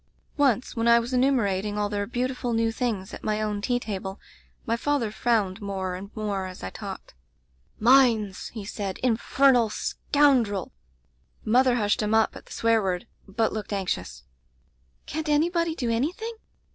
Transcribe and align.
"Once 0.35 0.75
when 0.75 0.87
I 0.87 0.97
was 0.97 1.13
enumerating 1.13 1.77
all 1.77 1.87
their 1.87 2.07
beautiful 2.07 2.53
new 2.53 2.71
things 2.71 3.13
at 3.13 3.23
my 3.23 3.39
own 3.39 3.61
tea 3.61 3.79
table, 3.79 4.19
my 4.65 4.75
father 4.75 5.11
frowned 5.11 5.61
more 5.61 5.93
and 5.93 6.09
more 6.15 6.47
as 6.47 6.63
I 6.63 6.71
talked. 6.71 7.13
"'Mines!* 7.79 8.47
he 8.47 8.65
said 8.65 8.97
—* 9.01 9.03
Infernal 9.03 9.69
scoundrel!' 9.69 10.71
"Mother 11.45 11.75
hushed 11.75 12.01
him 12.01 12.15
up 12.15 12.35
at 12.35 12.47
the 12.47 12.51
swear 12.51 12.81
word, 12.81 13.05
but 13.27 13.53
looked 13.53 13.71
anxious. 13.73 14.23
"'Can't 15.05 15.29
anybody 15.29 15.75
do 15.75 15.91
anything?' 15.91 16.33